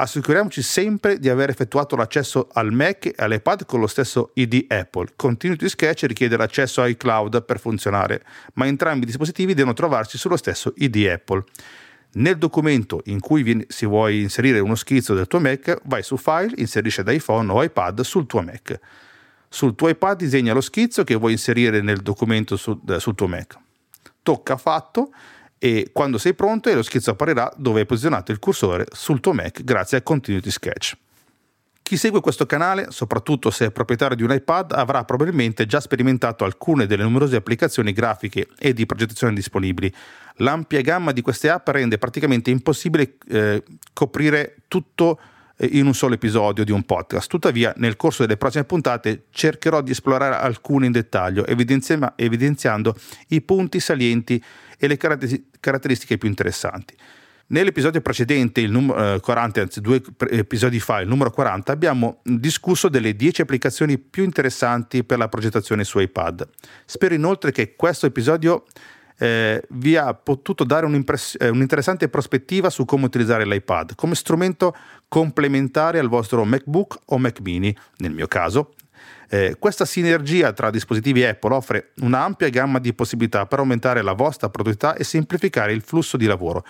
assicuriamoci 0.00 0.62
sempre 0.62 1.18
di 1.18 1.28
aver 1.28 1.50
effettuato 1.50 1.96
l'accesso 1.96 2.48
al 2.52 2.72
Mac 2.72 3.06
e 3.06 3.14
all'iPad 3.16 3.66
con 3.66 3.80
lo 3.80 3.88
stesso 3.88 4.30
ID 4.34 4.66
Apple. 4.68 5.08
Continuity 5.16 5.68
Sketch 5.68 6.04
richiede 6.04 6.36
l'accesso 6.36 6.82
ai 6.82 6.96
cloud 6.96 7.42
per 7.42 7.58
funzionare, 7.58 8.24
ma 8.54 8.66
entrambi 8.66 9.02
i 9.02 9.06
dispositivi 9.06 9.54
devono 9.54 9.74
trovarsi 9.74 10.16
sullo 10.16 10.36
stesso 10.36 10.72
ID 10.76 11.06
Apple. 11.06 11.42
Nel 12.12 12.38
documento 12.38 13.02
in 13.06 13.18
cui 13.18 13.42
viene, 13.42 13.66
si 13.68 13.86
vuoi 13.86 14.22
inserire 14.22 14.60
uno 14.60 14.76
schizzo 14.76 15.14
del 15.14 15.26
tuo 15.26 15.40
Mac, 15.40 15.80
vai 15.84 16.04
su 16.04 16.16
File, 16.16 16.52
inserisci 16.56 17.02
da 17.02 17.10
iPhone 17.10 17.50
o 17.50 17.62
iPad 17.62 18.00
sul 18.02 18.26
tuo 18.26 18.40
Mac. 18.42 18.78
Sul 19.48 19.74
tuo 19.74 19.88
iPad 19.88 20.16
disegna 20.16 20.52
lo 20.52 20.60
schizzo 20.60 21.02
che 21.02 21.16
vuoi 21.16 21.32
inserire 21.32 21.80
nel 21.80 21.98
documento 21.98 22.56
su, 22.56 22.80
sul 22.98 23.14
tuo 23.16 23.26
Mac. 23.26 23.58
Tocca 24.22 24.56
fatto 24.56 25.10
e 25.58 25.90
quando 25.92 26.18
sei 26.18 26.34
pronto 26.34 26.72
lo 26.72 26.82
schizzo 26.82 27.10
apparirà 27.10 27.52
dove 27.56 27.80
hai 27.80 27.86
posizionato 27.86 28.32
il 28.32 28.38
cursore 28.38 28.86
sul 28.92 29.20
tuo 29.20 29.32
Mac 29.32 29.62
grazie 29.62 29.98
a 29.98 30.02
Continuity 30.02 30.50
Sketch. 30.50 30.96
Chi 31.82 31.96
segue 31.96 32.20
questo 32.20 32.44
canale, 32.44 32.88
soprattutto 32.90 33.50
se 33.50 33.66
è 33.66 33.70
proprietario 33.70 34.14
di 34.14 34.22
un 34.22 34.30
iPad, 34.30 34.72
avrà 34.72 35.04
probabilmente 35.04 35.64
già 35.64 35.80
sperimentato 35.80 36.44
alcune 36.44 36.84
delle 36.84 37.02
numerose 37.02 37.36
applicazioni 37.36 37.94
grafiche 37.94 38.46
e 38.58 38.74
di 38.74 38.84
progettazione 38.84 39.32
disponibili. 39.32 39.90
L'ampia 40.36 40.82
gamma 40.82 41.12
di 41.12 41.22
queste 41.22 41.48
app 41.48 41.66
rende 41.68 41.96
praticamente 41.96 42.50
impossibile 42.50 43.14
eh, 43.28 43.62
coprire 43.94 44.56
tutto 44.68 45.18
eh, 45.18 45.37
in 45.60 45.86
un 45.86 45.94
solo 45.94 46.14
episodio 46.14 46.64
di 46.64 46.72
un 46.72 46.84
podcast. 46.84 47.28
Tuttavia, 47.28 47.72
nel 47.76 47.96
corso 47.96 48.22
delle 48.22 48.36
prossime 48.36 48.64
puntate 48.64 49.24
cercherò 49.30 49.80
di 49.80 49.90
esplorare 49.90 50.36
alcune 50.36 50.86
in 50.86 50.92
dettaglio, 50.92 51.46
evidenziando 51.46 52.94
i 53.28 53.40
punti 53.42 53.80
salienti 53.80 54.42
e 54.78 54.86
le 54.86 54.96
caratteristiche 54.96 56.18
più 56.18 56.28
interessanti. 56.28 56.94
Nell'episodio 57.50 58.02
precedente, 58.02 58.60
il 58.60 58.70
numero 58.70 59.18
40, 59.20 59.58
eh, 59.58 59.62
anzi 59.62 59.80
due 59.80 60.02
episodi 60.30 60.80
fa, 60.80 61.00
il 61.00 61.08
numero 61.08 61.30
40, 61.30 61.72
abbiamo 61.72 62.20
discusso 62.22 62.90
delle 62.90 63.16
10 63.16 63.40
applicazioni 63.40 63.96
più 63.96 64.22
interessanti 64.22 65.02
per 65.02 65.16
la 65.16 65.28
progettazione 65.28 65.82
su 65.84 65.98
iPad. 65.98 66.46
Spero 66.84 67.14
inoltre 67.14 67.50
che 67.50 67.74
questo 67.74 68.04
episodio 68.04 68.64
eh, 69.18 69.62
vi 69.70 69.96
ha 69.96 70.14
potuto 70.14 70.64
dare 70.64 70.86
eh, 70.86 71.48
un'interessante 71.48 72.08
prospettiva 72.08 72.70
su 72.70 72.84
come 72.84 73.04
utilizzare 73.04 73.44
l'iPad 73.44 73.94
come 73.94 74.14
strumento 74.14 74.74
complementare 75.08 75.98
al 75.98 76.08
vostro 76.08 76.44
MacBook 76.44 76.98
o 77.06 77.18
Mac 77.18 77.40
mini, 77.40 77.76
nel 77.98 78.12
mio 78.12 78.26
caso. 78.26 78.74
Eh, 79.30 79.56
questa 79.58 79.84
sinergia 79.84 80.52
tra 80.52 80.70
dispositivi 80.70 81.24
Apple 81.24 81.54
offre 81.54 81.92
un'ampia 81.96 82.48
gamma 82.48 82.78
di 82.78 82.94
possibilità 82.94 83.46
per 83.46 83.58
aumentare 83.58 84.02
la 84.02 84.12
vostra 84.12 84.48
produttività 84.48 84.94
e 84.94 85.04
semplificare 85.04 85.72
il 85.72 85.82
flusso 85.82 86.16
di 86.16 86.26
lavoro 86.26 86.64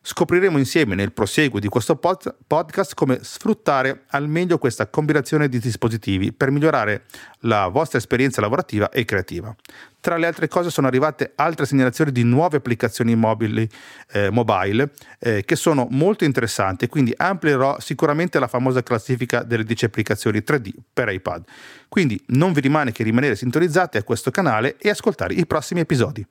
Scopriremo 0.00 0.58
insieme 0.58 0.94
nel 0.94 1.12
proseguo 1.12 1.58
di 1.58 1.68
questo 1.68 1.96
pod- 1.96 2.34
podcast 2.46 2.94
come 2.94 3.18
sfruttare 3.22 4.04
al 4.08 4.28
meglio 4.28 4.56
questa 4.56 4.88
combinazione 4.88 5.48
di 5.48 5.58
dispositivi 5.58 6.32
per 6.32 6.50
migliorare 6.50 7.04
la 7.40 7.66
vostra 7.68 7.98
esperienza 7.98 8.40
lavorativa 8.40 8.90
e 8.90 9.04
creativa. 9.04 9.54
Tra 10.00 10.16
le 10.16 10.26
altre 10.26 10.46
cose 10.48 10.70
sono 10.70 10.86
arrivate 10.86 11.32
altre 11.34 11.66
segnalazioni 11.66 12.12
di 12.12 12.22
nuove 12.22 12.58
applicazioni 12.58 13.16
mobili, 13.16 13.68
eh, 14.12 14.30
mobile 14.30 14.92
eh, 15.18 15.44
che 15.44 15.56
sono 15.56 15.88
molto 15.90 16.24
interessanti 16.24 16.86
quindi 16.86 17.12
amplierò 17.16 17.78
sicuramente 17.80 18.38
la 18.38 18.48
famosa 18.48 18.82
classifica 18.82 19.42
delle 19.42 19.64
10 19.64 19.84
applicazioni 19.84 20.38
3D 20.38 20.70
per 20.92 21.08
iPad. 21.08 21.44
Quindi 21.88 22.22
non 22.28 22.52
vi 22.52 22.60
rimane 22.60 22.92
che 22.92 23.02
rimanere 23.02 23.36
sintonizzati 23.36 23.96
a 23.98 24.04
questo 24.04 24.30
canale 24.30 24.76
e 24.78 24.88
ascoltare 24.88 25.34
i 25.34 25.46
prossimi 25.46 25.80
episodi. 25.80 26.26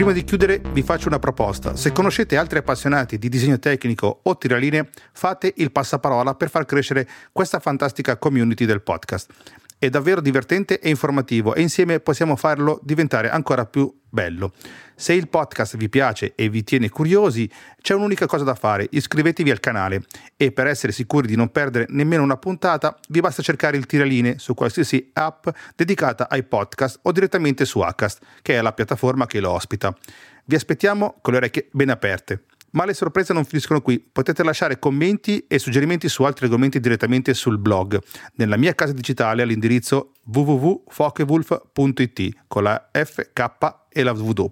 Prima 0.00 0.14
di 0.14 0.24
chiudere 0.24 0.62
vi 0.72 0.80
faccio 0.80 1.08
una 1.08 1.18
proposta. 1.18 1.76
Se 1.76 1.92
conoscete 1.92 2.38
altri 2.38 2.56
appassionati 2.56 3.18
di 3.18 3.28
disegno 3.28 3.58
tecnico 3.58 4.20
o 4.22 4.38
tiralinee, 4.38 4.88
fate 5.12 5.52
il 5.58 5.72
passaparola 5.72 6.34
per 6.36 6.48
far 6.48 6.64
crescere 6.64 7.06
questa 7.32 7.58
fantastica 7.58 8.16
community 8.16 8.64
del 8.64 8.80
podcast. 8.80 9.30
È 9.76 9.90
davvero 9.90 10.22
divertente 10.22 10.80
e 10.80 10.88
informativo 10.88 11.54
e 11.54 11.60
insieme 11.60 12.00
possiamo 12.00 12.34
farlo 12.36 12.80
diventare 12.82 13.28
ancora 13.28 13.66
più 13.66 13.94
bello. 14.10 14.52
Se 14.94 15.14
il 15.14 15.28
podcast 15.28 15.76
vi 15.76 15.88
piace 15.88 16.34
e 16.34 16.50
vi 16.50 16.62
tiene 16.62 16.90
curiosi, 16.90 17.50
c'è 17.80 17.94
un'unica 17.94 18.26
cosa 18.26 18.44
da 18.44 18.54
fare, 18.54 18.86
iscrivetevi 18.90 19.50
al 19.50 19.60
canale 19.60 20.02
e 20.36 20.52
per 20.52 20.66
essere 20.66 20.92
sicuri 20.92 21.26
di 21.26 21.36
non 21.36 21.50
perdere 21.50 21.86
nemmeno 21.88 22.22
una 22.22 22.36
puntata, 22.36 22.98
vi 23.08 23.20
basta 23.20 23.42
cercare 23.42 23.78
il 23.78 23.86
tiraline 23.86 24.38
su 24.38 24.52
qualsiasi 24.52 25.10
app 25.14 25.48
dedicata 25.74 26.28
ai 26.28 26.42
podcast 26.42 26.98
o 27.02 27.12
direttamente 27.12 27.64
su 27.64 27.80
Acast, 27.80 28.20
che 28.42 28.58
è 28.58 28.60
la 28.60 28.72
piattaforma 28.72 29.26
che 29.26 29.40
lo 29.40 29.50
ospita. 29.52 29.96
Vi 30.44 30.54
aspettiamo 30.54 31.16
con 31.22 31.32
le 31.32 31.38
orecchie 31.38 31.68
ben 31.70 31.88
aperte. 31.88 32.42
Ma 32.72 32.84
le 32.84 32.94
sorprese 32.94 33.32
non 33.32 33.44
finiscono 33.44 33.80
qui, 33.80 33.98
potete 33.98 34.44
lasciare 34.44 34.78
commenti 34.78 35.44
e 35.48 35.58
suggerimenti 35.58 36.08
su 36.08 36.22
altri 36.22 36.44
argomenti 36.44 36.78
direttamente 36.78 37.34
sul 37.34 37.58
blog, 37.58 37.98
nella 38.34 38.56
mia 38.56 38.72
casa 38.74 38.92
digitale 38.92 39.42
all'indirizzo 39.42 40.12
www.fokewulf.it 40.24 42.44
con 42.46 42.62
la 42.62 42.90
FK 42.92 43.74
e 43.88 44.02
la 44.02 44.12
W. 44.12 44.44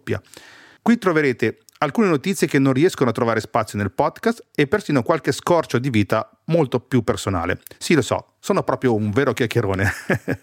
Qui 0.83 0.99
troverete 0.99 1.59
alcune 1.79 2.09
notizie 2.09 2.47
che 2.47 2.59
non 2.59 2.73
riescono 2.73 3.11
a 3.11 3.13
trovare 3.13 3.41
spazio 3.41 3.79
nel 3.79 3.93
podcast 3.93 4.45
e 4.55 4.67
persino 4.67 5.03
qualche 5.03 5.33
scorcio 5.33 5.79
di 5.79 5.91
vita 5.91 6.31
molto 6.47 6.81
più 6.81 7.03
personale. 7.03 7.61
Sì, 7.79 7.95
lo 7.95 8.03
so, 8.03 8.35
sono 8.41 8.63
proprio 8.63 8.95
un 8.95 9.11
vero 9.11 9.33
chiacchierone. 9.33 9.93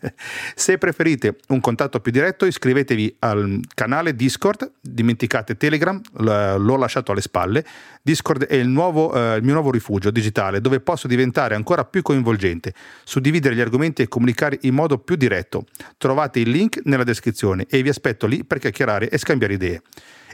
Se 0.56 0.78
preferite 0.78 1.38
un 1.50 1.60
contatto 1.60 2.00
più 2.00 2.12
diretto, 2.12 2.46
iscrivetevi 2.46 3.18
al 3.20 3.60
canale 3.74 4.16
Discord, 4.16 4.74
dimenticate 4.80 5.58
Telegram, 5.58 6.00
l'ho 6.14 6.78
lasciato 6.78 7.12
alle 7.12 7.22
spalle. 7.22 7.66
Discord 8.02 8.46
è 8.46 8.56
il, 8.56 8.68
nuovo, 8.68 9.14
eh, 9.14 9.38
il 9.38 9.44
mio 9.44 9.54
nuovo 9.54 9.72
rifugio 9.72 10.12
digitale 10.12 10.62
dove 10.62 10.80
posso 10.80 11.08
diventare 11.08 11.56
ancora 11.56 11.84
più 11.86 12.02
coinvolgente, 12.02 12.74
suddividere 13.04 13.56
gli 13.56 13.62
argomenti 13.62 14.04
e 14.04 14.08
comunicare 14.08 14.60
in 14.62 14.74
modo 14.74 15.00
più 15.00 15.16
diretto. 15.16 15.66
Trovate 15.98 16.40
il 16.40 16.50
link 16.50 16.82
nella 16.84 17.04
descrizione 17.04 17.66
e 17.68 17.82
vi 17.82 17.90
aspetto 17.90 18.28
lì 18.28 18.46
per 18.46 18.60
chiacchierare 18.60 19.10
e 19.10 19.18
scambiare 19.18 19.54
idee. 19.54 19.82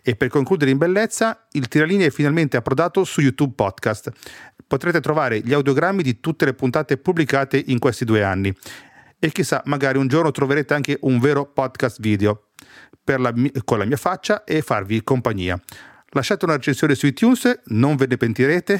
E 0.04 0.16
per 0.16 0.30
concludere 0.30 0.72
in 0.72 0.78
bellezza, 0.78 1.48
il 1.52 1.68
tiralinea 1.68 2.08
è 2.08 2.12
finalmente 2.12 2.58
approdato 2.58 3.04
su 3.04 3.22
YouTube 3.22 3.54
Podcast. 3.56 4.12
Potrete 4.66 5.00
trovare 5.00 5.40
gli 5.40 5.54
audiogrammi 5.54 6.02
di 6.02 6.20
tutte 6.20 6.46
le 6.46 6.54
puntate 6.54 6.98
pubblicate 6.98 7.62
in 7.68 7.80
questi 7.80 8.06
due 8.06 8.24
anni. 8.24 8.54
E 9.20 9.32
chissà, 9.32 9.62
magari 9.66 9.98
un 9.98 10.08
giorno 10.08 10.32
troverete 10.32 10.74
anche 10.74 10.98
un 11.02 11.20
vero 11.20 11.46
podcast 11.46 12.00
video 12.02 12.48
la, 13.06 13.34
con 13.64 13.78
la 13.78 13.86
mia 13.86 13.98
faccia 13.98 14.44
e 14.44 14.62
farvi 14.62 15.04
compagnia. 15.04 15.60
Lasciate 16.14 16.46
una 16.46 16.56
recensione 16.56 16.94
su 16.96 17.06
iTunes, 17.06 17.62
non 17.66 17.96
ve 17.96 18.06
ne 18.08 18.18
pentirete, 18.18 18.80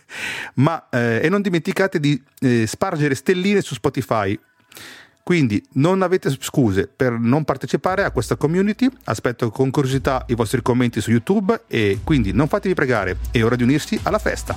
ma 0.54 0.88
eh, 0.90 1.20
e 1.22 1.28
non 1.28 1.40
dimenticate 1.40 2.00
di 2.00 2.20
eh, 2.40 2.66
spargere 2.66 3.14
stelline 3.14 3.60
su 3.60 3.74
Spotify 3.74 4.38
quindi 5.24 5.64
non 5.72 6.02
avete 6.02 6.30
scuse 6.38 6.86
per 6.86 7.12
non 7.12 7.44
partecipare 7.44 8.04
a 8.04 8.10
questa 8.10 8.36
community, 8.36 8.90
aspetto 9.04 9.50
con 9.50 9.70
curiosità 9.70 10.26
i 10.28 10.34
vostri 10.34 10.60
commenti 10.60 11.00
su 11.00 11.10
YouTube 11.10 11.62
e 11.66 12.00
quindi 12.04 12.32
non 12.32 12.46
fatevi 12.46 12.74
pregare, 12.74 13.16
è 13.30 13.42
ora 13.42 13.56
di 13.56 13.62
unirsi 13.62 13.98
alla 14.02 14.18
festa. 14.18 14.56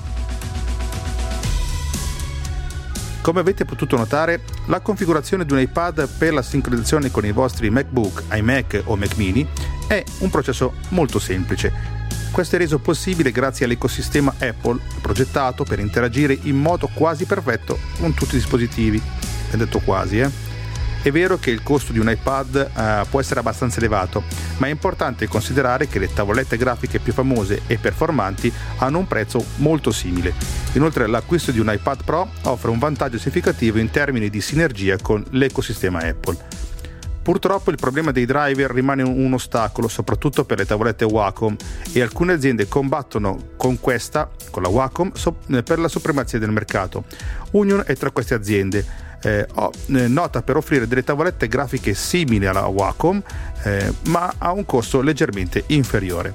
Come 3.22 3.40
avete 3.40 3.64
potuto 3.64 3.96
notare, 3.96 4.42
la 4.66 4.82
configurazione 4.82 5.46
di 5.46 5.54
un 5.54 5.60
iPad 5.60 6.10
per 6.18 6.34
la 6.34 6.42
sincronizzazione 6.42 7.12
con 7.12 7.26
i 7.26 7.32
vostri 7.32 7.70
MacBook, 7.70 8.24
iMac 8.34 8.84
o 8.86 8.98
Mac 8.98 9.16
mini 9.16 9.48
è 9.88 10.04
un 10.20 10.30
processo 10.30 10.74
molto 10.90 11.18
semplice. 11.18 11.96
Questo 12.30 12.56
è 12.56 12.60
reso 12.60 12.80
possibile 12.80 13.32
grazie 13.32 13.66
all'ecosistema 13.66 14.34
Apple 14.38 14.80
progettato 15.02 15.64
per 15.64 15.80
interagire 15.80 16.38
in 16.42 16.58
modo 16.58 16.90
quasi 16.94 17.24
perfetto 17.26 17.80
con 18.00 18.14
tutti 18.14 18.36
i 18.36 18.40
dispositivi. 18.40 19.02
È 19.50 19.56
detto 19.56 19.80
quasi, 19.80 20.20
eh? 20.20 20.47
È 21.02 21.12
vero 21.12 21.38
che 21.38 21.52
il 21.52 21.64
costo 21.64 21.94
di 21.94 22.00
un 22.00 22.10
iPad 22.10 22.56
eh, 22.56 23.06
può 23.10 23.22
essere 23.22 23.40
abbastanza 23.40 23.78
elevato, 23.78 24.24
ma 24.58 24.68
è 24.68 24.70
importante 24.70 25.28
considerare 25.28 25.88
che 25.88 26.00
le 26.00 26.12
tavolette 26.12 26.58
grafiche 26.58 27.00
più 27.00 27.14
famose 27.14 27.62
e 27.68 27.78
performanti 27.78 28.52
hanno 28.80 28.98
un 28.98 29.08
prezzo 29.08 29.44
molto 29.58 29.92
simile. 29.92 30.34
Inoltre 30.74 31.08
l'acquisto 31.08 31.52
di 31.52 31.60
un 31.60 31.72
iPad 31.72 32.04
Pro 32.04 32.30
offre 32.44 32.72
un 32.72 32.80
vantaggio 32.80 33.18
significativo 33.18 33.78
in 33.78 33.90
termini 33.90 34.30
di 34.30 34.42
sinergia 34.42 34.98
con 35.02 35.24
l'ecosistema 35.30 36.00
Apple. 36.00 36.38
Purtroppo 37.22 37.72
il 37.72 37.78
problema 37.78 38.12
dei 38.12 38.26
driver 38.26 38.72
rimane 38.72 39.04
un 39.04 39.34
ostacolo, 39.34 39.90
soprattutto 39.90 40.46
per 40.46 40.60
le 40.60 40.66
tavolette 40.66 41.04
Wacom, 41.04 41.56
e 41.92 42.02
alcune 42.02 42.34
aziende 42.34 42.70
combattono 42.70 43.50
con 43.58 43.82
questa, 43.82 44.30
con 44.50 44.64
la 44.64 44.70
Wacom, 44.70 45.12
per 45.64 45.80
la 45.80 45.90
supremazia 45.90 46.40
del 46.40 46.52
mercato. 46.52 47.04
Union 47.52 47.84
è 47.86 47.96
tra 47.96 48.12
queste 48.12 48.34
aziende 48.34 49.07
eh, 49.22 49.48
oh, 49.56 49.72
nota 49.88 50.42
per 50.42 50.58
offrire 50.58 50.88
delle 50.88 51.04
tavolette 51.04 51.48
grafiche 51.48 51.94
simili 51.94 52.46
alla 52.46 52.66
Wacom, 52.68 53.22
eh, 53.64 53.94
ma 54.06 54.34
a 54.38 54.52
un 54.52 54.66
costo 54.66 55.02
leggermente 55.02 55.64
inferiore. 55.68 56.32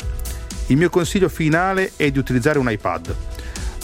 Il 0.67 0.77
mio 0.77 0.91
consiglio 0.91 1.29
finale 1.29 1.93
è 1.97 2.11
di 2.11 2.19
utilizzare 2.19 2.59
un 2.59 2.71
iPad 2.71 3.15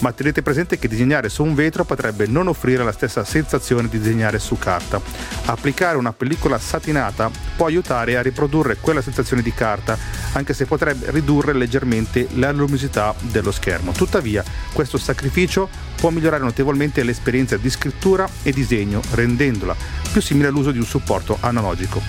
ma 0.00 0.12
tenete 0.12 0.42
presente 0.42 0.78
che 0.78 0.88
disegnare 0.88 1.28
su 1.28 1.42
un 1.42 1.54
vetro 1.54 1.84
potrebbe 1.84 2.26
non 2.26 2.48
offrire 2.48 2.84
la 2.84 2.92
stessa 2.92 3.24
sensazione 3.24 3.88
di 3.88 3.98
disegnare 3.98 4.38
su 4.38 4.58
carta. 4.58 5.00
Applicare 5.46 5.96
una 5.96 6.12
pellicola 6.12 6.58
satinata 6.58 7.30
può 7.56 7.66
aiutare 7.66 8.16
a 8.16 8.22
riprodurre 8.22 8.76
quella 8.80 9.02
sensazione 9.02 9.42
di 9.42 9.52
carta, 9.52 9.98
anche 10.32 10.54
se 10.54 10.66
potrebbe 10.66 11.10
ridurre 11.10 11.52
leggermente 11.52 12.28
la 12.34 12.52
luminosità 12.52 13.14
dello 13.20 13.50
schermo. 13.50 13.92
Tuttavia, 13.92 14.44
questo 14.72 14.98
sacrificio 14.98 15.68
può 15.96 16.10
migliorare 16.10 16.44
notevolmente 16.44 17.02
l'esperienza 17.02 17.56
di 17.56 17.70
scrittura 17.70 18.28
e 18.42 18.52
disegno, 18.52 19.02
rendendola 19.12 19.74
più 20.12 20.20
simile 20.20 20.48
all'uso 20.48 20.70
di 20.70 20.78
un 20.78 20.86
supporto 20.86 21.38
analogico. 21.40 22.00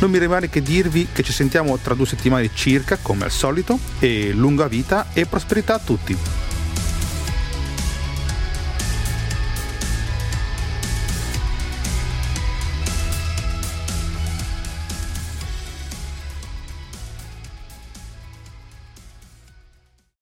Non 0.00 0.10
mi 0.10 0.18
rimane 0.18 0.50
che 0.50 0.62
dirvi 0.62 1.08
che 1.12 1.22
ci 1.22 1.32
sentiamo 1.32 1.78
tra 1.78 1.94
due 1.94 2.06
settimane 2.06 2.50
circa, 2.52 2.98
come 3.00 3.22
al 3.22 3.30
solito, 3.30 3.78
e 4.00 4.32
lunga 4.32 4.66
vita 4.66 5.06
e 5.12 5.26
prosperità 5.26 5.74
a 5.74 5.78
tutti. 5.78 6.41